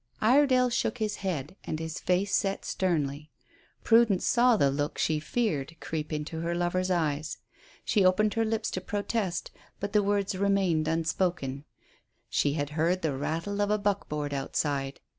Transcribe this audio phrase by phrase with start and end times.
[0.19, 3.29] Iredale shook his head and his face set sternly.
[3.83, 7.37] Prudence saw the look she feared creep into her lover's eyes.
[7.85, 11.65] She opened her lips to protest, but the words remained unspoken.
[12.31, 14.99] She had heard the rattle of a buckboard outside.